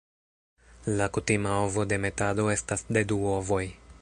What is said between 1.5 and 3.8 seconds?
ovodemetado estas de du ovoj.